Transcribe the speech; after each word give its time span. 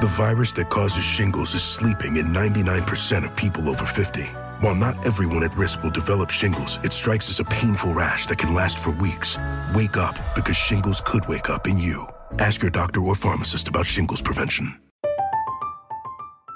The 0.00 0.06
virus 0.06 0.54
that 0.54 0.70
causes 0.70 1.04
shingles 1.04 1.52
is 1.52 1.62
sleeping 1.62 2.16
in 2.16 2.28
99% 2.28 3.22
of 3.22 3.36
people 3.36 3.68
over 3.68 3.84
50. 3.84 4.22
While 4.62 4.74
not 4.74 5.06
everyone 5.06 5.44
at 5.44 5.54
risk 5.54 5.82
will 5.82 5.90
develop 5.90 6.30
shingles, 6.30 6.78
it 6.82 6.94
strikes 6.94 7.28
as 7.28 7.38
a 7.38 7.44
painful 7.44 7.92
rash 7.92 8.26
that 8.28 8.38
can 8.38 8.54
last 8.54 8.78
for 8.78 8.92
weeks. 8.92 9.36
Wake 9.74 9.98
up 9.98 10.16
because 10.34 10.56
shingles 10.56 11.02
could 11.02 11.28
wake 11.28 11.50
up 11.50 11.66
in 11.66 11.76
you. 11.76 12.08
Ask 12.38 12.62
your 12.62 12.70
doctor 12.70 13.02
or 13.02 13.14
pharmacist 13.14 13.68
about 13.68 13.84
shingles 13.84 14.22
prevention. 14.22 14.74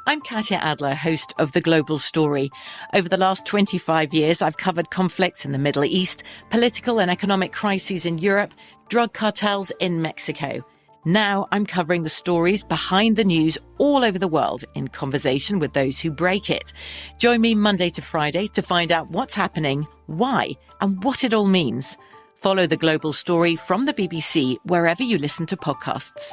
I'm 0.06 0.22
Katya 0.22 0.56
Adler, 0.56 0.94
host 0.94 1.34
of 1.36 1.52
The 1.52 1.60
Global 1.60 1.98
Story. 1.98 2.48
Over 2.94 3.10
the 3.10 3.18
last 3.18 3.44
25 3.44 4.14
years, 4.14 4.40
I've 4.40 4.56
covered 4.56 4.88
conflicts 4.88 5.44
in 5.44 5.52
the 5.52 5.58
Middle 5.58 5.84
East, 5.84 6.22
political 6.48 6.98
and 6.98 7.10
economic 7.10 7.52
crises 7.52 8.06
in 8.06 8.16
Europe, 8.16 8.54
drug 8.88 9.12
cartels 9.12 9.70
in 9.80 10.00
Mexico. 10.00 10.64
Now 11.04 11.48
I'm 11.52 11.66
covering 11.66 12.02
the 12.02 12.08
stories 12.08 12.64
behind 12.64 13.16
the 13.16 13.24
news 13.24 13.58
all 13.76 14.04
over 14.04 14.18
the 14.18 14.28
world 14.28 14.64
in 14.74 14.88
conversation 14.88 15.58
with 15.58 15.74
those 15.74 16.00
who 16.00 16.10
break 16.10 16.48
it. 16.48 16.72
Join 17.18 17.42
me 17.42 17.54
Monday 17.54 17.90
to 17.90 18.00
Friday 18.00 18.46
to 18.48 18.62
find 18.62 18.90
out 18.90 19.10
what's 19.10 19.34
happening, 19.34 19.86
why, 20.06 20.50
and 20.80 21.04
what 21.04 21.22
it 21.22 21.34
all 21.34 21.46
means. 21.46 21.98
Follow 22.36 22.66
the 22.66 22.76
global 22.76 23.12
story 23.12 23.54
from 23.54 23.84
the 23.84 23.92
BBC 23.92 24.56
wherever 24.64 25.02
you 25.02 25.18
listen 25.18 25.44
to 25.46 25.56
podcasts. 25.58 26.32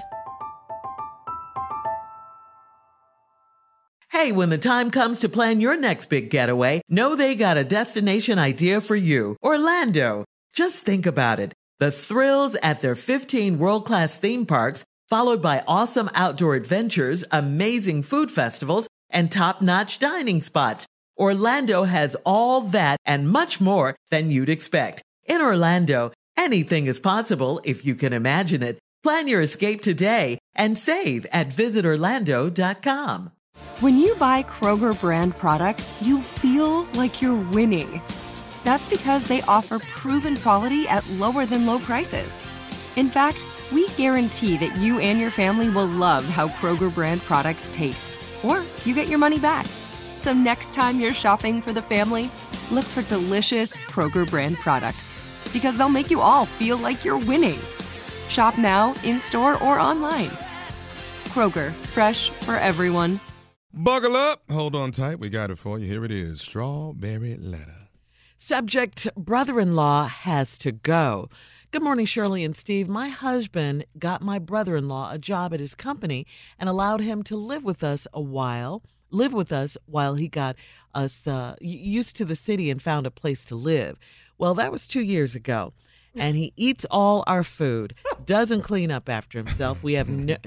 Hey, 4.11 4.31
when 4.31 4.49
the 4.49 4.57
time 4.57 4.91
comes 4.91 5.19
to 5.21 5.29
plan 5.29 5.59
your 5.59 5.77
next 5.77 6.07
big 6.07 6.29
getaway, 6.29 6.81
know 6.87 7.15
they 7.15 7.33
got 7.35 7.57
a 7.57 7.63
destination 7.63 8.39
idea 8.39 8.79
for 8.79 8.95
you 8.95 9.35
Orlando. 9.43 10.23
Just 10.53 10.83
think 10.83 11.05
about 11.05 11.39
it. 11.39 11.53
The 11.81 11.91
thrills 11.91 12.55
at 12.61 12.81
their 12.81 12.95
15 12.95 13.57
world 13.57 13.87
class 13.87 14.15
theme 14.15 14.45
parks, 14.45 14.85
followed 15.09 15.41
by 15.41 15.63
awesome 15.67 16.11
outdoor 16.13 16.53
adventures, 16.53 17.23
amazing 17.31 18.03
food 18.03 18.29
festivals, 18.29 18.85
and 19.09 19.31
top 19.31 19.63
notch 19.63 19.97
dining 19.97 20.43
spots. 20.43 20.85
Orlando 21.17 21.85
has 21.85 22.15
all 22.23 22.61
that 22.69 22.97
and 23.03 23.27
much 23.27 23.59
more 23.59 23.95
than 24.11 24.29
you'd 24.29 24.47
expect. 24.47 25.01
In 25.25 25.41
Orlando, 25.41 26.11
anything 26.37 26.85
is 26.85 26.99
possible 26.99 27.59
if 27.63 27.83
you 27.83 27.95
can 27.95 28.13
imagine 28.13 28.61
it. 28.61 28.77
Plan 29.01 29.27
your 29.27 29.41
escape 29.41 29.81
today 29.81 30.37
and 30.53 30.77
save 30.77 31.25
at 31.31 31.49
visitorlando.com. 31.49 33.31
When 33.79 33.97
you 33.97 34.13
buy 34.17 34.43
Kroger 34.43 34.93
brand 34.99 35.35
products, 35.35 35.91
you 35.99 36.21
feel 36.21 36.83
like 36.93 37.23
you're 37.23 37.49
winning. 37.49 38.03
That's 38.63 38.87
because 38.87 39.25
they 39.25 39.41
offer 39.43 39.79
proven 39.79 40.37
quality 40.37 40.87
at 40.87 41.07
lower 41.11 41.45
than 41.45 41.65
low 41.65 41.79
prices. 41.79 42.35
In 42.95 43.09
fact, 43.09 43.39
we 43.71 43.87
guarantee 43.89 44.57
that 44.57 44.75
you 44.77 44.99
and 44.99 45.19
your 45.19 45.31
family 45.31 45.69
will 45.69 45.87
love 45.87 46.25
how 46.25 46.49
Kroger 46.49 46.93
brand 46.93 47.21
products 47.21 47.69
taste, 47.71 48.19
or 48.43 48.63
you 48.85 48.93
get 48.93 49.07
your 49.07 49.19
money 49.19 49.39
back. 49.39 49.65
So 50.15 50.33
next 50.33 50.73
time 50.73 50.99
you're 50.99 51.13
shopping 51.13 51.61
for 51.61 51.73
the 51.73 51.81
family, 51.81 52.29
look 52.69 52.85
for 52.85 53.01
delicious 53.03 53.75
Kroger 53.75 54.29
brand 54.29 54.57
products 54.57 55.49
because 55.53 55.77
they'll 55.77 55.89
make 55.89 56.11
you 56.11 56.21
all 56.21 56.45
feel 56.45 56.77
like 56.77 57.03
you're 57.03 57.17
winning. 57.17 57.59
Shop 58.29 58.57
now, 58.57 58.93
in 59.03 59.19
store, 59.19 59.61
or 59.63 59.79
online. 59.79 60.29
Kroger, 61.29 61.73
fresh 61.87 62.29
for 62.29 62.55
everyone. 62.55 63.19
Buckle 63.73 64.15
up. 64.15 64.43
Hold 64.51 64.75
on 64.75 64.91
tight. 64.91 65.19
We 65.19 65.29
got 65.29 65.49
it 65.49 65.57
for 65.57 65.79
you. 65.79 65.87
Here 65.87 66.05
it 66.05 66.11
is 66.11 66.41
Strawberry 66.41 67.37
Letter. 67.37 67.80
Subject 68.43 69.07
brother 69.15 69.59
in 69.59 69.75
law 69.75 70.07
has 70.07 70.57
to 70.57 70.71
go. 70.71 71.29
Good 71.69 71.83
morning, 71.83 72.07
Shirley 72.07 72.43
and 72.43 72.55
Steve. 72.55 72.89
My 72.89 73.07
husband 73.09 73.85
got 73.99 74.23
my 74.23 74.39
brother 74.39 74.75
in 74.75 74.87
law 74.87 75.11
a 75.11 75.19
job 75.19 75.53
at 75.53 75.59
his 75.59 75.75
company 75.75 76.25
and 76.57 76.67
allowed 76.67 77.01
him 77.01 77.21
to 77.25 77.35
live 77.35 77.63
with 77.63 77.83
us 77.83 78.07
a 78.11 78.19
while, 78.19 78.81
live 79.11 79.31
with 79.31 79.51
us 79.51 79.77
while 79.85 80.15
he 80.15 80.27
got 80.27 80.55
us 80.95 81.27
uh, 81.27 81.55
used 81.61 82.15
to 82.15 82.25
the 82.25 82.35
city 82.35 82.71
and 82.71 82.81
found 82.81 83.05
a 83.05 83.11
place 83.11 83.45
to 83.45 83.53
live. 83.53 83.99
Well, 84.39 84.55
that 84.55 84.71
was 84.71 84.87
two 84.87 85.01
years 85.01 85.35
ago. 85.35 85.73
And 86.15 86.35
he 86.35 86.51
eats 86.57 86.83
all 86.89 87.23
our 87.27 87.43
food, 87.43 87.93
doesn't 88.25 88.63
clean 88.63 88.89
up 88.89 89.07
after 89.07 89.37
himself. 89.37 89.83
We 89.83 89.93
have 89.93 90.09
no. 90.09 90.37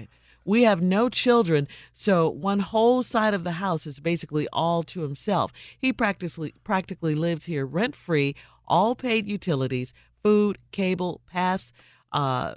We 0.44 0.62
have 0.64 0.82
no 0.82 1.08
children, 1.08 1.68
so 1.92 2.28
one 2.28 2.60
whole 2.60 3.02
side 3.02 3.34
of 3.34 3.44
the 3.44 3.52
house 3.52 3.86
is 3.86 4.00
basically 4.00 4.46
all 4.52 4.82
to 4.84 5.00
himself. 5.00 5.52
He 5.78 5.92
practically 5.92 6.54
practically 6.64 7.14
lives 7.14 7.46
here 7.46 7.64
rent 7.64 7.96
free, 7.96 8.34
all 8.66 8.94
paid 8.94 9.26
utilities, 9.26 9.94
food, 10.22 10.58
cable, 10.70 11.20
pass, 11.30 11.72
uh, 12.12 12.54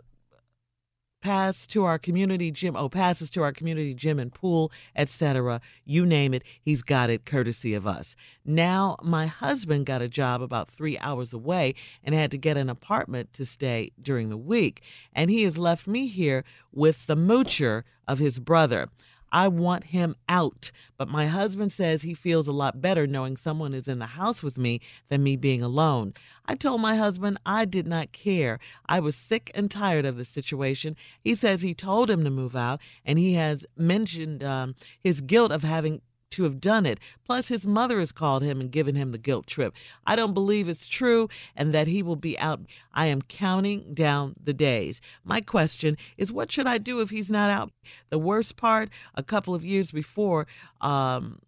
pass 1.22 1.68
to 1.68 1.84
our 1.84 1.98
community 1.98 2.52
gym. 2.52 2.76
Oh, 2.76 2.90
passes 2.90 3.30
to 3.32 3.44
our 3.44 3.52
community 3.52 3.94
gym 3.94 4.20
and 4.20 4.34
pool, 4.34 4.72
etc. 4.96 5.62
You 5.86 6.06
name 6.06 6.34
it, 6.34 6.44
he's 6.62 6.84
got 6.84 7.10
it 7.10 7.26
courtesy 7.26 7.74
of 7.74 7.88
us. 7.88 8.16
Now, 8.46 8.98
my 9.02 9.28
husband 9.28 9.86
got 9.86 10.02
a 10.02 10.08
job 10.08 10.42
about 10.42 10.70
three 10.70 10.98
hours 11.00 11.34
away 11.34 11.76
and 12.04 12.14
had 12.14 12.32
to 12.32 12.38
get 12.38 12.58
an 12.58 12.70
apartment 12.70 13.34
to 13.34 13.46
stay 13.46 13.92
during 14.02 14.30
the 14.30 14.38
week, 14.38 14.82
and 15.14 15.30
he 15.30 15.44
has 15.44 15.58
left 15.58 15.88
me 15.88 16.08
here 16.08 16.44
with 16.72 17.06
the 17.08 17.16
moocher 17.16 17.84
of 18.08 18.20
his 18.20 18.40
brother. 18.40 18.90
I 19.32 19.48
want 19.48 19.86
him 19.86 20.16
out. 20.28 20.72
But 20.98 21.08
my 21.08 21.28
husband 21.28 21.72
says 21.72 22.02
he 22.02 22.14
feels 22.14 22.48
a 22.48 22.52
lot 22.52 22.82
better 22.82 23.06
knowing 23.06 23.38
someone 23.38 23.74
is 23.74 23.88
in 23.88 24.00
the 24.00 24.06
house 24.06 24.42
with 24.42 24.58
me 24.58 24.82
than 25.10 25.24
me 25.24 25.36
being 25.36 25.62
alone. 25.62 26.14
I 26.46 26.56
told 26.56 26.82
my 26.82 26.96
husband 26.96 27.38
I 27.46 27.66
did 27.66 27.88
not 27.88 28.12
care. 28.12 28.60
I 28.88 29.00
was 29.00 29.16
sick 29.16 29.52
and 29.54 29.70
tired 29.70 30.06
of 30.06 30.18
the 30.18 30.26
situation. 30.26 30.96
He 31.22 31.36
says 31.36 31.62
he 31.62 31.74
told 31.74 32.10
him 32.10 32.24
to 32.24 32.30
move 32.30 32.56
out, 32.56 32.80
and 33.06 33.20
he 33.20 33.34
has 33.34 33.66
mentioned 33.76 34.44
um, 34.44 34.76
his 35.00 35.22
guilt 35.22 35.52
of 35.52 35.64
having 35.64 36.02
to 36.32 36.44
have 36.44 36.60
done 36.60 36.86
it. 36.86 37.00
Plus, 37.26 37.48
his 37.48 37.66
mother 37.66 38.00
has 38.00 38.12
called 38.12 38.44
him 38.44 38.60
and 38.60 38.72
given 38.72 38.96
him 38.96 39.12
the 39.12 39.18
guilt 39.18 39.48
trip. 39.48 39.74
I 40.06 40.16
don't 40.16 40.34
believe 40.34 40.70
it's 40.70 40.88
true 40.88 41.30
and 41.56 41.74
that 41.74 41.88
he 41.88 42.04
will 42.04 42.16
be 42.16 42.38
out. 42.40 42.62
I 42.94 43.08
am 43.08 43.22
counting 43.22 43.94
down 43.94 44.36
the 44.42 44.54
days. 44.54 45.02
My 45.24 45.42
question 45.42 45.98
is 46.18 46.32
what 46.32 46.52
should 46.52 46.68
I 46.68 46.78
do 46.78 47.00
if 47.02 47.10
he's 47.10 47.30
not 47.30 47.50
out? 47.50 47.72
The 48.10 48.20
worst 48.20 48.58
part, 48.58 48.90
a 49.16 49.24
couple 49.24 49.56
of 49.56 49.66
years 49.66 49.92
before, 49.92 50.48
um, 50.82 51.40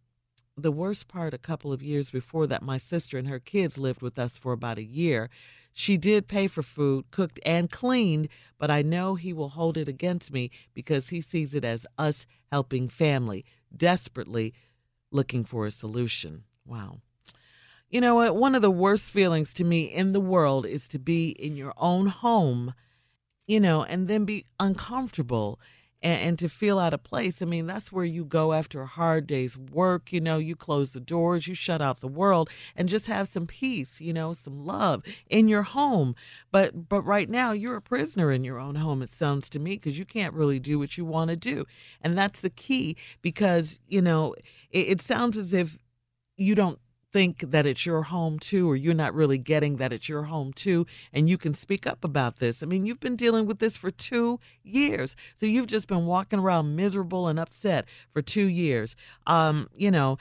the 0.57 0.71
worst 0.71 1.07
part, 1.07 1.33
a 1.33 1.37
couple 1.37 1.71
of 1.71 1.81
years 1.81 2.09
before 2.09 2.47
that, 2.47 2.61
my 2.61 2.77
sister 2.77 3.17
and 3.17 3.27
her 3.27 3.39
kids 3.39 3.77
lived 3.77 4.01
with 4.01 4.19
us 4.19 4.37
for 4.37 4.51
about 4.51 4.77
a 4.77 4.83
year. 4.83 5.29
She 5.71 5.95
did 5.95 6.27
pay 6.27 6.47
for 6.47 6.63
food, 6.63 7.05
cooked 7.11 7.39
and 7.45 7.69
cleaned, 7.69 8.27
but 8.57 8.69
I 8.69 8.81
know 8.81 9.15
he 9.15 9.31
will 9.31 9.49
hold 9.49 9.77
it 9.77 9.87
against 9.87 10.33
me 10.33 10.51
because 10.73 11.09
he 11.09 11.21
sees 11.21 11.55
it 11.55 11.63
as 11.63 11.85
us 11.97 12.25
helping 12.51 12.89
family 12.89 13.45
desperately 13.75 14.53
looking 15.11 15.43
for 15.43 15.65
a 15.65 15.71
solution. 15.71 16.43
Wow. 16.65 17.01
You 17.89 18.01
know 18.01 18.15
what? 18.15 18.35
One 18.35 18.55
of 18.55 18.61
the 18.61 18.71
worst 18.71 19.09
feelings 19.11 19.53
to 19.55 19.63
me 19.63 19.83
in 19.83 20.13
the 20.13 20.19
world 20.19 20.65
is 20.65 20.87
to 20.89 20.99
be 20.99 21.29
in 21.29 21.55
your 21.55 21.73
own 21.77 22.07
home, 22.07 22.73
you 23.47 23.59
know, 23.59 23.83
and 23.83 24.07
then 24.07 24.25
be 24.25 24.45
uncomfortable 24.59 25.59
and, 26.01 26.21
and, 26.21 26.39
to 26.39 26.49
feel 26.49 26.79
out 26.79 26.93
of 26.93 27.03
place. 27.03 27.41
I 27.41 27.45
mean, 27.45 27.67
that's 27.67 27.91
where 27.91 28.05
you 28.05 28.23
go 28.23 28.53
after 28.53 28.81
a 28.81 28.87
hard 28.87 29.27
day's 29.27 29.57
work. 29.57 30.13
You 30.13 30.21
know, 30.21 30.37
you 30.37 30.55
close 30.55 30.93
the 30.93 30.99
doors, 30.99 31.47
you 31.47 31.53
shut 31.53 31.81
out 31.81 31.99
the 31.99 32.07
world, 32.07 32.49
and 32.75 32.87
just 32.87 33.07
have 33.07 33.29
some 33.29 33.45
peace. 33.45 33.99
You 33.99 34.13
know, 34.13 34.33
some 34.33 34.65
love 34.65 35.03
in 35.29 35.47
your 35.47 35.63
home. 35.63 36.15
But 36.51 36.89
but 36.89 37.01
right 37.01 37.29
now, 37.29 37.51
you're 37.51 37.75
a 37.75 37.81
prisoner 37.81 38.31
in 38.31 38.43
your 38.43 38.59
own 38.59 38.75
home. 38.75 39.01
It 39.01 39.09
sounds 39.09 39.49
to 39.49 39.59
me 39.59 39.75
because 39.75 39.99
you 39.99 40.05
can't 40.05 40.33
really 40.33 40.59
do 40.59 40.79
what 40.79 40.97
you 40.97 41.05
want 41.05 41.29
to 41.29 41.35
do, 41.35 41.65
and 42.01 42.17
that's 42.17 42.39
the 42.39 42.49
key. 42.49 42.95
Because 43.21 43.79
you 43.87 44.01
know 44.01 44.35
it, 44.71 44.87
it 44.87 45.01
sounds 45.01 45.37
as 45.37 45.53
if 45.53 45.77
you 46.37 46.55
don't 46.55 46.79
think 47.11 47.39
that 47.51 47.65
it's 47.65 47.85
your 47.85 48.03
home 48.03 48.39
too, 48.39 48.69
or 48.69 48.75
you're 48.75 48.93
not 48.93 49.13
really 49.13 49.37
getting 49.37 49.77
that 49.77 49.93
it's 49.93 50.09
your 50.09 50.23
home 50.23 50.53
too, 50.53 50.85
and 51.13 51.29
you 51.29 51.37
can 51.37 51.53
speak 51.53 51.87
up 51.87 52.03
about 52.03 52.37
this. 52.37 52.61
I 52.61 52.65
mean, 52.65 52.85
you've 52.85 52.99
been 52.99 53.15
dealing 53.15 53.45
with 53.45 53.59
this 53.59 53.77
for 53.77 53.91
two 53.91 54.39
years, 54.63 55.15
so 55.35 55.45
you've 55.45 55.67
just 55.67 55.87
been 55.87 56.05
walking 56.05 56.39
around 56.39 56.75
miserable 56.75 57.27
and 57.27 57.39
upset 57.39 57.85
for 58.13 58.21
two 58.21 58.45
years. 58.45 58.95
Um, 59.27 59.69
you 59.75 59.91
know, 59.91 60.17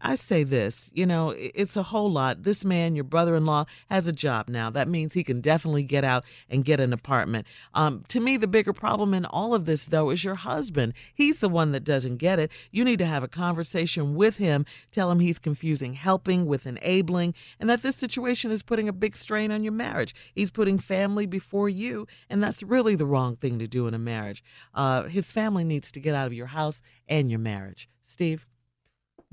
I 0.00 0.16
say 0.16 0.44
this, 0.44 0.90
you 0.92 1.06
know, 1.06 1.30
it's 1.30 1.76
a 1.76 1.84
whole 1.84 2.10
lot. 2.10 2.42
This 2.42 2.64
man, 2.64 2.94
your 2.94 3.04
brother 3.04 3.34
in 3.34 3.46
law, 3.46 3.64
has 3.90 4.06
a 4.06 4.12
job 4.12 4.48
now. 4.48 4.68
That 4.70 4.88
means 4.88 5.12
he 5.12 5.24
can 5.24 5.40
definitely 5.40 5.84
get 5.84 6.04
out 6.04 6.24
and 6.50 6.64
get 6.64 6.80
an 6.80 6.92
apartment. 6.92 7.46
Um, 7.72 8.04
to 8.08 8.20
me, 8.20 8.36
the 8.36 8.46
bigger 8.46 8.72
problem 8.72 9.14
in 9.14 9.24
all 9.24 9.54
of 9.54 9.64
this, 9.64 9.86
though, 9.86 10.10
is 10.10 10.24
your 10.24 10.34
husband. 10.34 10.92
He's 11.14 11.38
the 11.38 11.48
one 11.48 11.72
that 11.72 11.84
doesn't 11.84 12.18
get 12.18 12.38
it. 12.38 12.50
You 12.70 12.84
need 12.84 12.98
to 12.98 13.06
have 13.06 13.22
a 13.22 13.28
conversation 13.28 14.14
with 14.14 14.36
him, 14.36 14.66
tell 14.92 15.10
him 15.10 15.20
he's 15.20 15.38
confusing 15.38 15.94
helping 15.94 16.46
with 16.46 16.66
enabling, 16.66 17.34
and 17.58 17.70
that 17.70 17.82
this 17.82 17.96
situation 17.96 18.50
is 18.50 18.62
putting 18.62 18.88
a 18.88 18.92
big 18.92 19.16
strain 19.16 19.50
on 19.50 19.64
your 19.64 19.72
marriage. 19.72 20.14
He's 20.34 20.50
putting 20.50 20.78
family 20.78 21.26
before 21.26 21.68
you, 21.68 22.06
and 22.28 22.42
that's 22.42 22.62
really 22.62 22.96
the 22.96 23.06
wrong 23.06 23.36
thing 23.36 23.58
to 23.58 23.66
do 23.66 23.86
in 23.86 23.94
a 23.94 23.98
marriage. 23.98 24.44
Uh, 24.74 25.04
his 25.04 25.32
family 25.32 25.64
needs 25.64 25.90
to 25.92 26.00
get 26.00 26.14
out 26.14 26.26
of 26.26 26.32
your 26.32 26.46
house 26.48 26.82
and 27.08 27.30
your 27.30 27.40
marriage. 27.40 27.88
Steve? 28.06 28.46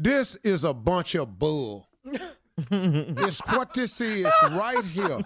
This 0.03 0.33
is 0.37 0.63
a 0.63 0.73
bunch 0.73 1.13
of 1.13 1.37
bull. 1.37 1.87
it's 2.57 3.39
what 3.45 3.71
this 3.75 4.01
is 4.01 4.25
right 4.49 4.83
here. 4.83 5.19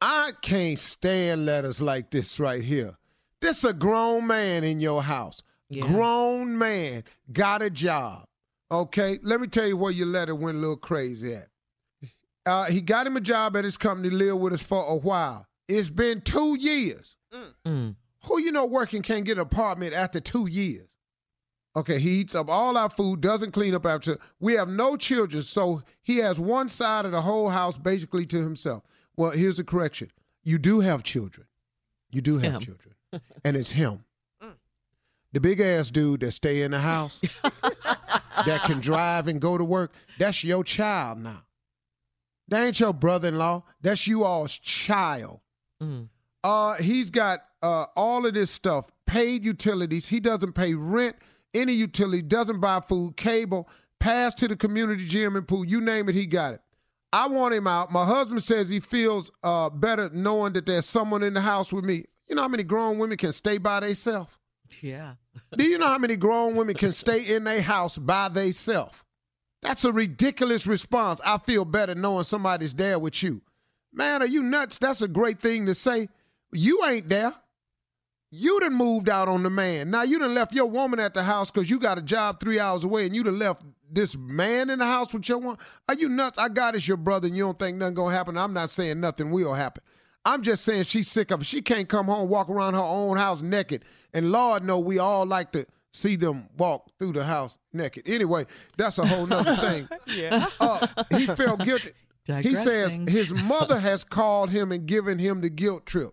I 0.00 0.30
can't 0.40 0.78
stand 0.78 1.44
letters 1.44 1.82
like 1.82 2.08
this 2.12 2.38
right 2.38 2.62
here. 2.62 2.96
This 3.40 3.64
a 3.64 3.72
grown 3.72 4.28
man 4.28 4.62
in 4.62 4.78
your 4.78 5.02
house. 5.02 5.42
Yeah. 5.68 5.88
Grown 5.88 6.56
man 6.56 7.02
got 7.32 7.62
a 7.62 7.70
job. 7.70 8.26
Okay, 8.70 9.18
let 9.24 9.40
me 9.40 9.48
tell 9.48 9.66
you 9.66 9.76
where 9.76 9.90
your 9.90 10.06
letter 10.06 10.36
went 10.36 10.58
a 10.58 10.60
little 10.60 10.76
crazy 10.76 11.34
at. 11.34 11.48
Uh, 12.46 12.66
he 12.66 12.80
got 12.80 13.08
him 13.08 13.16
a 13.16 13.20
job 13.20 13.56
at 13.56 13.64
his 13.64 13.76
company, 13.76 14.08
live 14.08 14.38
with 14.38 14.52
us 14.52 14.62
for 14.62 14.84
a 14.86 14.94
while. 14.94 15.46
It's 15.66 15.90
been 15.90 16.20
two 16.20 16.56
years. 16.60 17.16
Mm. 17.66 17.96
Who 18.26 18.40
you 18.40 18.52
know 18.52 18.66
working 18.66 19.02
can't 19.02 19.24
get 19.24 19.38
an 19.38 19.40
apartment 19.40 19.94
after 19.94 20.20
two 20.20 20.46
years? 20.46 20.89
Okay, 21.76 22.00
he 22.00 22.10
eats 22.20 22.34
up 22.34 22.48
all 22.48 22.76
our 22.76 22.90
food, 22.90 23.20
doesn't 23.20 23.52
clean 23.52 23.74
up 23.74 23.86
after. 23.86 24.18
We 24.40 24.54
have 24.54 24.68
no 24.68 24.96
children, 24.96 25.42
so 25.42 25.82
he 26.02 26.16
has 26.18 26.38
one 26.40 26.68
side 26.68 27.04
of 27.04 27.12
the 27.12 27.22
whole 27.22 27.48
house 27.48 27.76
basically 27.76 28.26
to 28.26 28.42
himself. 28.42 28.82
Well, 29.16 29.30
here's 29.30 29.58
the 29.58 29.64
correction: 29.64 30.10
you 30.42 30.58
do 30.58 30.80
have 30.80 31.04
children. 31.04 31.46
You 32.10 32.22
do 32.22 32.38
have 32.38 32.54
him. 32.54 32.60
children, 32.60 32.94
and 33.44 33.56
it's 33.56 33.70
him, 33.70 34.04
mm. 34.42 34.54
the 35.32 35.40
big 35.40 35.60
ass 35.60 35.90
dude 35.90 36.20
that 36.20 36.32
stay 36.32 36.62
in 36.62 36.72
the 36.72 36.80
house, 36.80 37.20
that 37.42 38.62
can 38.64 38.80
drive 38.80 39.28
and 39.28 39.40
go 39.40 39.56
to 39.56 39.64
work. 39.64 39.92
That's 40.18 40.42
your 40.42 40.64
child 40.64 41.18
now. 41.18 41.44
That 42.48 42.66
ain't 42.66 42.80
your 42.80 42.92
brother-in-law. 42.92 43.62
That's 43.80 44.08
you 44.08 44.24
all's 44.24 44.54
child. 44.54 45.38
Mm. 45.80 46.08
Uh, 46.42 46.74
he's 46.74 47.10
got 47.10 47.44
uh, 47.62 47.86
all 47.94 48.26
of 48.26 48.34
this 48.34 48.50
stuff, 48.50 48.86
paid 49.06 49.44
utilities. 49.44 50.08
He 50.08 50.18
doesn't 50.18 50.54
pay 50.54 50.74
rent 50.74 51.14
any 51.54 51.72
utility, 51.72 52.22
doesn't 52.22 52.60
buy 52.60 52.80
food, 52.80 53.16
cable, 53.16 53.68
pass 53.98 54.34
to 54.34 54.48
the 54.48 54.56
community 54.56 55.06
gym 55.06 55.36
and 55.36 55.46
pool, 55.46 55.64
you 55.64 55.80
name 55.80 56.08
it, 56.08 56.14
he 56.14 56.26
got 56.26 56.54
it. 56.54 56.60
I 57.12 57.26
want 57.26 57.54
him 57.54 57.66
out. 57.66 57.90
My 57.90 58.04
husband 58.04 58.42
says 58.42 58.68
he 58.68 58.80
feels 58.80 59.30
uh, 59.42 59.68
better 59.70 60.10
knowing 60.12 60.52
that 60.52 60.66
there's 60.66 60.86
someone 60.86 61.22
in 61.22 61.34
the 61.34 61.40
house 61.40 61.72
with 61.72 61.84
me. 61.84 62.04
You 62.28 62.36
know 62.36 62.42
how 62.42 62.48
many 62.48 62.62
grown 62.62 62.98
women 62.98 63.18
can 63.18 63.32
stay 63.32 63.58
by 63.58 63.80
themselves? 63.80 64.38
Yeah. 64.80 65.14
Do 65.56 65.64
you 65.64 65.78
know 65.78 65.88
how 65.88 65.98
many 65.98 66.14
grown 66.16 66.54
women 66.54 66.76
can 66.76 66.92
stay 66.92 67.34
in 67.34 67.42
their 67.44 67.62
house 67.62 67.98
by 67.98 68.28
themselves? 68.28 69.02
That's 69.62 69.84
a 69.84 69.92
ridiculous 69.92 70.66
response. 70.66 71.20
I 71.24 71.38
feel 71.38 71.64
better 71.64 71.94
knowing 71.94 72.24
somebody's 72.24 72.72
there 72.72 72.98
with 72.98 73.22
you. 73.22 73.42
Man, 73.92 74.22
are 74.22 74.26
you 74.26 74.42
nuts? 74.42 74.78
That's 74.78 75.02
a 75.02 75.08
great 75.08 75.40
thing 75.40 75.66
to 75.66 75.74
say. 75.74 76.08
You 76.52 76.84
ain't 76.86 77.08
there. 77.08 77.34
You 78.32 78.60
done 78.60 78.74
moved 78.74 79.08
out 79.08 79.28
on 79.28 79.42
the 79.42 79.50
man. 79.50 79.90
Now 79.90 80.02
you 80.02 80.18
done 80.18 80.34
left 80.34 80.54
your 80.54 80.66
woman 80.66 81.00
at 81.00 81.14
the 81.14 81.22
house 81.24 81.50
because 81.50 81.68
you 81.68 81.80
got 81.80 81.98
a 81.98 82.02
job 82.02 82.38
three 82.38 82.60
hours 82.60 82.84
away 82.84 83.06
and 83.06 83.14
you 83.14 83.24
done 83.24 83.38
left 83.38 83.62
this 83.90 84.16
man 84.16 84.70
in 84.70 84.78
the 84.78 84.84
house 84.86 85.12
with 85.12 85.28
your 85.28 85.38
woman. 85.38 85.58
Are 85.88 85.96
you 85.96 86.08
nuts? 86.08 86.38
I 86.38 86.48
got 86.48 86.76
as 86.76 86.86
your 86.86 86.96
brother 86.96 87.26
and 87.26 87.36
you 87.36 87.42
don't 87.44 87.58
think 87.58 87.76
nothing 87.78 87.94
gonna 87.94 88.14
happen. 88.14 88.38
I'm 88.38 88.52
not 88.52 88.70
saying 88.70 89.00
nothing 89.00 89.32
will 89.32 89.54
happen. 89.54 89.82
I'm 90.24 90.42
just 90.42 90.64
saying 90.64 90.84
she's 90.84 91.08
sick 91.08 91.30
of 91.32 91.40
it. 91.40 91.46
She 91.46 91.60
can't 91.60 91.88
come 91.88 92.06
home, 92.06 92.28
walk 92.28 92.48
around 92.50 92.74
her 92.74 92.80
own 92.80 93.16
house 93.16 93.40
naked. 93.42 93.84
And 94.14 94.30
Lord 94.30 94.62
know 94.64 94.78
we 94.78 94.98
all 94.98 95.26
like 95.26 95.50
to 95.52 95.66
see 95.92 96.14
them 96.14 96.48
walk 96.56 96.88
through 97.00 97.14
the 97.14 97.24
house 97.24 97.58
naked. 97.72 98.08
Anyway, 98.08 98.46
that's 98.76 98.98
a 98.98 99.06
whole 99.06 99.26
nother 99.26 99.56
thing. 99.56 99.88
yeah. 100.06 100.46
Uh, 100.60 100.86
he 101.16 101.26
felt 101.26 101.64
guilty. 101.64 101.90
He 102.42 102.54
says 102.54 102.96
his 103.08 103.32
mother 103.34 103.80
has 103.80 104.04
called 104.04 104.50
him 104.50 104.70
and 104.70 104.86
given 104.86 105.18
him 105.18 105.40
the 105.40 105.50
guilt 105.50 105.84
trip. 105.84 106.10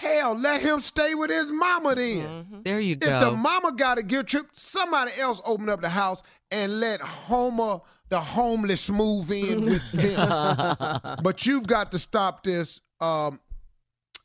Hell, 0.00 0.34
let 0.34 0.62
him 0.62 0.80
stay 0.80 1.14
with 1.14 1.28
his 1.28 1.52
mama 1.52 1.94
then. 1.94 2.26
Mm-hmm. 2.26 2.62
There 2.62 2.80
you 2.80 2.96
go. 2.96 3.06
If 3.06 3.20
the 3.20 3.32
mama 3.32 3.72
got 3.72 3.98
a 3.98 4.02
guilt 4.02 4.28
trip, 4.28 4.46
somebody 4.54 5.12
else 5.20 5.42
open 5.44 5.68
up 5.68 5.82
the 5.82 5.90
house 5.90 6.22
and 6.50 6.80
let 6.80 7.02
Homer, 7.02 7.80
the 8.08 8.18
homeless, 8.18 8.88
move 8.88 9.30
in 9.30 9.60
with 9.66 9.92
them. 9.92 11.16
but 11.22 11.44
you've 11.44 11.66
got 11.66 11.92
to 11.92 11.98
stop 11.98 12.44
this. 12.44 12.80
Um, 12.98 13.40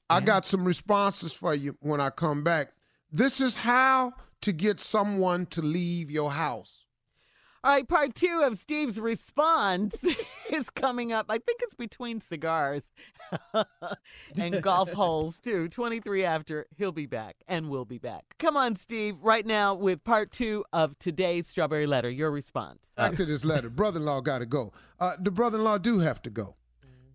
I 0.09 0.21
got 0.21 0.47
some 0.47 0.63
responses 0.63 1.33
for 1.33 1.53
you 1.53 1.75
when 1.81 1.99
I 1.99 2.09
come 2.09 2.41
back. 2.41 2.69
This 3.11 3.41
is 3.41 3.57
how 3.57 4.13
to 4.43 4.53
get 4.53 4.79
someone 4.79 5.45
to 5.47 5.61
leave 5.61 6.09
your 6.09 6.31
house. 6.31 6.84
All 7.65 7.71
right, 7.71 7.87
part 7.87 8.13
two 8.13 8.43
of 8.45 8.59
Steve's 8.59 8.99
response 8.99 10.05
is 10.51 10.69
coming 10.69 11.11
up. 11.11 11.25
I 11.29 11.39
think 11.39 11.61
it's 11.63 11.73
between 11.73 12.21
cigars 12.21 12.83
and 14.37 14.61
golf 14.61 14.91
holes, 14.93 15.39
too. 15.39 15.67
23 15.69 16.23
after, 16.23 16.67
he'll 16.77 16.91
be 16.91 17.07
back 17.07 17.37
and 17.47 17.71
we'll 17.71 17.83
be 17.83 17.97
back. 17.97 18.35
Come 18.37 18.55
on, 18.55 18.75
Steve, 18.75 19.15
right 19.19 19.43
now 19.43 19.73
with 19.73 20.03
part 20.03 20.31
two 20.31 20.63
of 20.73 20.99
today's 20.99 21.47
Strawberry 21.47 21.87
Letter. 21.87 22.11
Your 22.11 22.29
response. 22.29 22.91
Back 22.95 23.15
to 23.15 23.25
this 23.25 23.43
letter. 23.43 23.71
Brother 23.71 23.99
in 23.99 24.05
law 24.05 24.21
got 24.21 24.39
to 24.39 24.45
go. 24.45 24.71
Uh, 24.99 25.13
the 25.19 25.31
brother 25.31 25.57
in 25.57 25.63
law 25.63 25.79
do 25.79 25.97
have 25.97 26.21
to 26.21 26.29
go. 26.29 26.57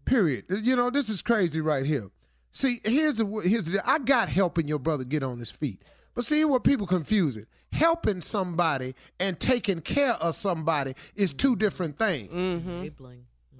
Period. 0.04 0.46
You 0.48 0.74
know, 0.74 0.90
this 0.90 1.08
is 1.08 1.22
crazy 1.22 1.60
right 1.60 1.86
here. 1.86 2.10
See, 2.50 2.80
here's 2.84 3.18
the, 3.18 3.26
here's 3.44 3.66
the, 3.66 3.88
I 3.88 4.00
got 4.00 4.28
helping 4.28 4.66
your 4.66 4.80
brother 4.80 5.04
get 5.04 5.22
on 5.22 5.38
his 5.38 5.52
feet. 5.52 5.84
But 6.14 6.24
see 6.24 6.44
what 6.44 6.64
people 6.64 6.86
confuse 6.86 7.36
it. 7.36 7.48
Helping 7.72 8.20
somebody 8.20 8.94
and 9.20 9.38
taking 9.38 9.80
care 9.80 10.14
of 10.14 10.34
somebody 10.34 10.94
is 11.14 11.32
two 11.32 11.54
different 11.54 11.98
things. 11.98 12.32
Mm-hmm. 12.32 12.88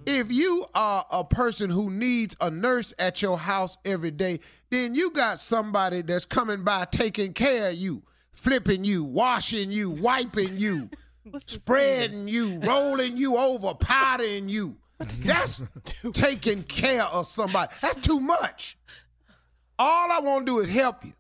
If 0.06 0.32
you 0.32 0.64
are 0.74 1.04
a 1.10 1.24
person 1.24 1.70
who 1.70 1.90
needs 1.90 2.34
a 2.40 2.50
nurse 2.50 2.92
at 2.98 3.22
your 3.22 3.38
house 3.38 3.76
every 3.84 4.10
day, 4.10 4.40
then 4.70 4.94
you 4.94 5.10
got 5.10 5.38
somebody 5.38 6.02
that's 6.02 6.24
coming 6.24 6.64
by 6.64 6.86
taking 6.86 7.32
care 7.34 7.68
of 7.70 7.74
you, 7.74 8.02
flipping 8.32 8.82
you, 8.84 9.04
washing 9.04 9.70
you, 9.70 9.90
wiping 9.90 10.56
you, 10.56 10.90
spreading 11.46 12.28
you, 12.28 12.58
rolling 12.60 13.16
you 13.16 13.36
over, 13.36 13.74
powdering 13.74 14.48
you. 14.48 14.76
That's 15.24 15.62
taking 16.12 16.62
care 16.64 17.04
of 17.04 17.26
somebody. 17.26 17.72
That's 17.80 18.06
too 18.06 18.20
much. 18.20 18.78
All 19.78 20.10
I 20.12 20.20
want 20.20 20.46
to 20.46 20.52
do 20.52 20.58
is 20.60 20.68
help 20.68 21.04
you. 21.04 21.12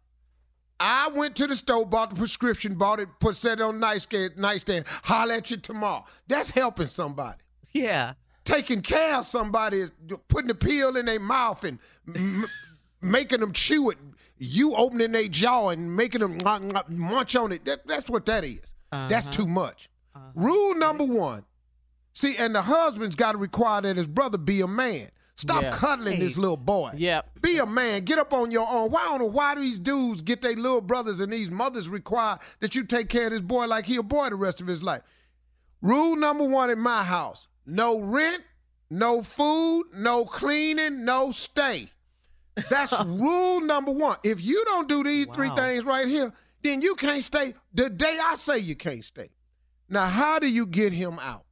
I 0.80 1.08
went 1.08 1.36
to 1.36 1.46
the 1.46 1.54
store, 1.54 1.84
bought 1.84 2.10
the 2.10 2.16
prescription, 2.16 2.74
bought 2.74 3.00
it, 3.00 3.08
put 3.20 3.36
set 3.36 3.58
it 3.60 3.62
on 3.62 3.78
nightstand, 3.78 4.38
nightstand, 4.38 4.86
holler 5.04 5.34
at 5.34 5.50
you 5.50 5.58
tomorrow. 5.58 6.04
That's 6.26 6.48
helping 6.50 6.86
somebody. 6.86 7.38
Yeah. 7.72 8.14
Taking 8.44 8.80
care 8.80 9.16
of 9.16 9.26
somebody 9.26 9.80
is 9.80 9.92
putting 10.28 10.48
the 10.48 10.54
pill 10.54 10.96
in 10.96 11.04
their 11.04 11.20
mouth 11.20 11.62
and 11.64 11.78
m- 12.08 12.46
making 13.02 13.40
them 13.40 13.52
chew 13.52 13.90
it. 13.90 13.98
You 14.38 14.74
opening 14.74 15.12
their 15.12 15.28
jaw 15.28 15.68
and 15.68 15.94
making 15.94 16.22
them 16.22 16.38
munch 16.88 17.36
on 17.36 17.52
it. 17.52 17.66
That, 17.66 17.86
that's 17.86 18.08
what 18.08 18.24
that 18.26 18.42
is. 18.42 18.62
Uh-huh. 18.90 19.06
That's 19.08 19.26
too 19.26 19.46
much. 19.46 19.90
Uh-huh. 20.16 20.30
Rule 20.34 20.74
number 20.76 21.04
one. 21.04 21.44
See, 22.14 22.36
and 22.38 22.54
the 22.54 22.62
husband's 22.62 23.16
got 23.16 23.32
to 23.32 23.38
require 23.38 23.82
that 23.82 23.98
his 23.98 24.06
brother 24.06 24.38
be 24.38 24.62
a 24.62 24.66
man. 24.66 25.10
Stop 25.40 25.62
yeah. 25.62 25.70
cuddling 25.70 26.20
this 26.20 26.36
little 26.36 26.58
boy. 26.58 26.92
Yep. 26.96 27.40
Be 27.40 27.56
a 27.56 27.64
man. 27.64 28.04
Get 28.04 28.18
up 28.18 28.34
on 28.34 28.50
your 28.50 28.68
own. 28.70 28.90
Why 28.90 29.06
don't 29.06 29.20
know 29.20 29.26
why 29.26 29.54
these 29.54 29.78
dudes 29.78 30.20
get 30.20 30.42
their 30.42 30.54
little 30.54 30.82
brothers 30.82 31.18
and 31.18 31.32
these 31.32 31.48
mothers 31.48 31.88
require 31.88 32.38
that 32.60 32.74
you 32.74 32.84
take 32.84 33.08
care 33.08 33.26
of 33.26 33.32
this 33.32 33.40
boy 33.40 33.66
like 33.66 33.86
he 33.86 33.96
a 33.96 34.02
boy 34.02 34.28
the 34.28 34.36
rest 34.36 34.60
of 34.60 34.66
his 34.66 34.82
life? 34.82 35.00
Rule 35.80 36.14
number 36.14 36.44
one 36.44 36.68
in 36.68 36.78
my 36.78 37.02
house: 37.02 37.48
no 37.64 38.00
rent, 38.00 38.42
no 38.90 39.22
food, 39.22 39.84
no 39.94 40.26
cleaning, 40.26 41.06
no 41.06 41.30
stay. 41.30 41.88
That's 42.68 42.92
rule 43.06 43.62
number 43.62 43.92
one. 43.92 44.18
If 44.22 44.44
you 44.44 44.62
don't 44.66 44.88
do 44.88 45.02
these 45.02 45.26
wow. 45.26 45.34
three 45.34 45.50
things 45.56 45.84
right 45.84 46.06
here, 46.06 46.34
then 46.62 46.82
you 46.82 46.96
can't 46.96 47.24
stay 47.24 47.54
the 47.72 47.88
day 47.88 48.18
I 48.22 48.34
say 48.34 48.58
you 48.58 48.76
can't 48.76 49.04
stay. 49.04 49.30
Now, 49.88 50.06
how 50.06 50.38
do 50.38 50.48
you 50.48 50.66
get 50.66 50.92
him 50.92 51.18
out? 51.18 51.46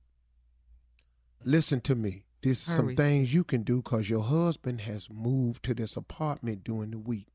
Listen 1.42 1.80
to 1.80 1.95
me. 1.95 2.25
There's 2.42 2.59
some 2.59 2.95
things 2.95 3.35
you 3.35 3.42
can 3.42 3.62
do 3.62 3.83
because 3.83 4.09
your 4.09 4.23
husband 4.23 4.83
has 4.83 5.09
moved 5.11 5.64
to 5.64 5.75
this 5.75 5.97
apartment 5.97 6.62
during 6.62 6.92
the 6.92 6.99
week. 6.99 7.26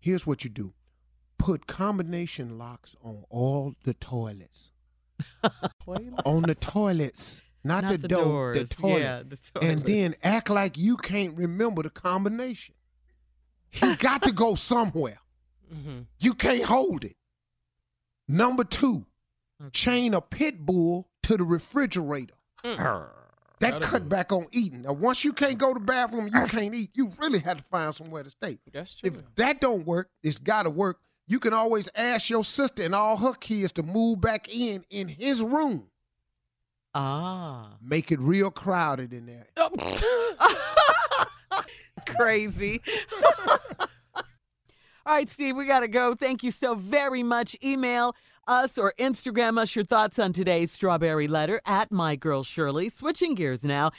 Here's 0.00 0.26
what 0.26 0.44
you 0.44 0.50
do 0.50 0.74
put 1.38 1.66
combination 1.66 2.58
locks 2.58 2.96
on 3.02 3.24
all 3.28 3.74
the 3.84 3.94
toilets. 3.94 4.72
on 6.24 6.42
the 6.42 6.54
toilets. 6.54 7.42
Not, 7.62 7.84
not 7.84 7.92
the, 7.92 7.98
the, 7.98 8.08
door, 8.08 8.54
doors. 8.54 8.58
the 8.58 8.74
toilet. 8.74 9.00
Yeah, 9.00 9.22
the 9.26 9.36
toilet. 9.36 9.72
And 9.72 9.82
then 9.84 10.14
act 10.22 10.50
like 10.50 10.76
you 10.76 10.96
can't 10.98 11.36
remember 11.36 11.82
the 11.82 11.90
combination. 11.90 12.74
He 13.70 13.94
got 13.98 14.22
to 14.24 14.32
go 14.32 14.54
somewhere. 14.54 15.18
Mm-hmm. 15.74 16.00
You 16.18 16.34
can't 16.34 16.64
hold 16.64 17.04
it. 17.04 17.16
Number 18.28 18.64
two, 18.64 19.06
okay. 19.60 19.70
chain 19.70 20.14
a 20.14 20.20
pit 20.20 20.64
bull 20.64 21.08
to 21.22 21.36
the 21.36 21.44
refrigerator. 21.44 22.34
That 23.72 23.82
cut 23.82 24.08
back 24.08 24.32
on 24.32 24.46
eating. 24.52 24.82
Now, 24.82 24.92
once 24.92 25.24
you 25.24 25.32
can't 25.32 25.58
go 25.58 25.74
to 25.74 25.80
the 25.80 25.84
bathroom, 25.84 26.26
you 26.26 26.46
can't 26.46 26.74
eat. 26.74 26.90
You 26.94 27.10
really 27.18 27.40
have 27.40 27.58
to 27.58 27.64
find 27.64 27.94
somewhere 27.94 28.22
to 28.22 28.30
stay. 28.30 28.58
That's 28.72 28.94
true. 28.94 29.08
If 29.08 29.34
that 29.36 29.60
don't 29.60 29.86
work, 29.86 30.10
it's 30.22 30.38
got 30.38 30.64
to 30.64 30.70
work. 30.70 31.00
You 31.26 31.40
can 31.40 31.54
always 31.54 31.88
ask 31.94 32.28
your 32.28 32.44
sister 32.44 32.82
and 32.82 32.94
all 32.94 33.16
her 33.16 33.32
kids 33.32 33.72
to 33.72 33.82
move 33.82 34.20
back 34.20 34.48
in 34.54 34.84
in 34.90 35.08
his 35.08 35.42
room. 35.42 35.88
Ah. 36.94 37.76
Make 37.82 38.12
it 38.12 38.20
real 38.20 38.50
crowded 38.50 39.12
in 39.12 39.26
there. 39.26 39.46
Crazy. 42.06 42.82
All 45.06 45.12
right, 45.12 45.28
Steve, 45.28 45.56
we 45.56 45.66
got 45.66 45.80
to 45.80 45.88
go. 45.88 46.14
Thank 46.14 46.42
you 46.42 46.50
so 46.50 46.74
very 46.74 47.22
much. 47.22 47.56
Email 47.62 48.14
us 48.46 48.78
or 48.78 48.92
Instagram 48.98 49.58
us 49.58 49.74
your 49.74 49.84
thoughts 49.84 50.18
on 50.18 50.32
today's 50.32 50.72
strawberry 50.72 51.28
letter 51.28 51.60
at 51.66 51.90
My 51.90 52.16
Girl 52.16 52.42
Shirley. 52.42 52.88
Switching 52.88 53.34
gears 53.34 53.64
now. 53.64 53.90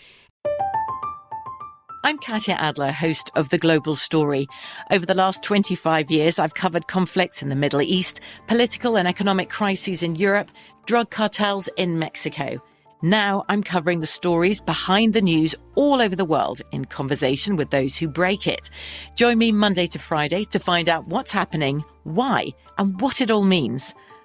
I'm 2.04 2.20
Katya 2.20 2.54
Adler, 2.56 2.92
host 2.92 3.32
of 3.36 3.50
The 3.50 3.58
Global 3.58 3.96
Story. 3.96 4.48
Over 4.92 5.08
the 5.08 5.16
last 5.16 5.42
25 5.42 6.12
years, 6.12 6.38
I've 6.38 6.54
covered 6.54 6.88
conflicts 6.88 7.42
in 7.42 7.50
the 7.50 7.56
Middle 7.56 7.82
East, 7.82 8.20
political 8.46 8.96
and 8.96 9.08
economic 9.08 9.50
crises 9.50 10.04
in 10.04 10.16
Europe, 10.16 10.52
drug 10.86 11.10
cartels 11.10 11.68
in 11.78 11.98
Mexico. 11.98 12.62
Now 13.02 13.44
I'm 13.50 13.64
covering 13.64 14.00
the 14.00 14.08
stories 14.08 14.62
behind 14.62 15.14
the 15.14 15.22
news 15.22 15.54
all 15.76 16.02
over 16.02 16.16
the 16.16 16.26
world 16.26 16.62
in 16.72 16.86
conversation 16.86 17.56
with 17.56 17.70
those 17.72 17.98
who 17.98 18.08
break 18.08 18.48
it. 18.48 18.70
Join 19.16 19.38
me 19.38 19.52
Monday 19.52 19.88
to 19.88 20.00
Friday 20.00 20.44
to 20.46 20.60
find 20.60 20.90
out 20.90 21.08
what's 21.08 21.32
happening, 21.32 21.84
why, 22.04 22.48
and 22.78 23.00
what 23.02 23.20
it 23.20 23.32
all 23.32 23.44
means. 23.44 23.94